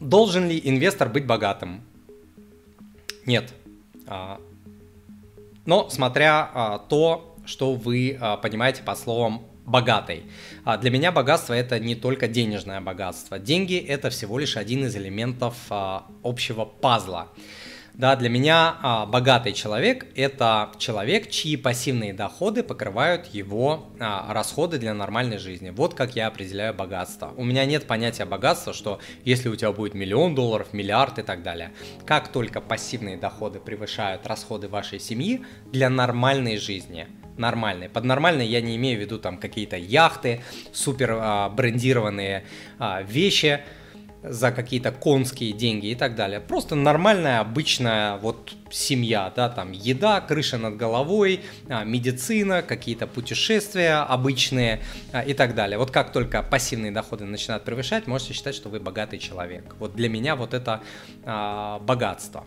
должен 0.00 0.48
ли 0.48 0.60
инвестор 0.62 1.08
быть 1.08 1.26
богатым? 1.26 1.82
Нет. 3.24 3.52
А, 4.06 4.40
но 5.64 5.88
смотря 5.90 6.50
а, 6.52 6.78
то, 6.78 7.36
что 7.44 7.74
вы 7.74 8.16
а, 8.20 8.36
понимаете 8.36 8.82
под 8.82 8.98
словом 8.98 9.42
богатый. 9.64 10.22
Для 10.80 10.90
меня 10.92 11.10
богатство 11.10 11.52
это 11.52 11.80
не 11.80 11.96
только 11.96 12.28
денежное 12.28 12.80
богатство. 12.80 13.40
Деньги 13.40 13.76
это 13.76 14.10
всего 14.10 14.38
лишь 14.38 14.56
один 14.56 14.84
из 14.84 14.94
элементов 14.94 15.56
общего 16.22 16.64
пазла. 16.64 17.32
Да, 17.96 18.14
для 18.14 18.28
меня 18.28 18.76
а, 18.82 19.06
богатый 19.06 19.54
человек– 19.54 20.06
это 20.14 20.70
человек, 20.76 21.30
чьи 21.30 21.56
пассивные 21.56 22.12
доходы 22.12 22.62
покрывают 22.62 23.24
его 23.26 23.88
а, 23.98 24.34
расходы 24.34 24.78
для 24.78 24.92
нормальной 24.92 25.38
жизни. 25.38 25.70
Вот 25.70 25.94
как 25.94 26.14
я 26.14 26.26
определяю 26.26 26.74
богатство. 26.74 27.32
У 27.38 27.44
меня 27.44 27.64
нет 27.64 27.86
понятия 27.86 28.26
богатства, 28.26 28.74
что 28.74 29.00
если 29.24 29.48
у 29.48 29.56
тебя 29.56 29.72
будет 29.72 29.94
миллион 29.94 30.34
долларов, 30.34 30.74
миллиард 30.74 31.18
и 31.18 31.22
так 31.22 31.42
далее. 31.42 31.72
Как 32.04 32.28
только 32.28 32.60
пассивные 32.60 33.16
доходы 33.16 33.60
превышают 33.60 34.26
расходы 34.26 34.68
вашей 34.68 35.00
семьи 35.00 35.46
для 35.72 35.88
нормальной 35.88 36.58
жизни– 36.58 37.06
нормальной. 37.38 37.88
Под 37.88 38.04
нормальной 38.04 38.46
я 38.46 38.60
не 38.60 38.76
имею 38.76 38.98
в 38.98 39.00
виду 39.00 39.18
там 39.18 39.38
какие-то 39.38 39.76
яхты, 39.76 40.42
супер 40.72 41.16
а, 41.18 41.48
брендированные 41.48 42.44
а, 42.78 43.02
вещи, 43.02 43.60
за 44.22 44.52
какие-то 44.52 44.92
конские 44.92 45.52
деньги 45.52 45.88
и 45.88 45.94
так 45.94 46.14
далее. 46.14 46.40
Просто 46.40 46.74
нормальная, 46.74 47.40
обычная 47.40 48.16
вот 48.16 48.52
семья, 48.70 49.32
да, 49.34 49.48
там 49.48 49.72
еда, 49.72 50.20
крыша 50.20 50.58
над 50.58 50.76
головой, 50.76 51.40
а, 51.68 51.84
медицина, 51.84 52.62
какие-то 52.62 53.06
путешествия 53.06 54.04
обычные 54.04 54.80
а, 55.12 55.22
и 55.22 55.34
так 55.34 55.54
далее. 55.54 55.78
Вот 55.78 55.90
как 55.90 56.12
только 56.12 56.42
пассивные 56.42 56.90
доходы 56.90 57.24
начинают 57.24 57.64
превышать, 57.64 58.06
можете 58.06 58.32
считать, 58.34 58.54
что 58.54 58.68
вы 58.68 58.80
богатый 58.80 59.18
человек. 59.18 59.74
Вот 59.78 59.94
для 59.94 60.08
меня 60.08 60.36
вот 60.36 60.54
это 60.54 60.82
а, 61.24 61.78
богатство. 61.80 62.44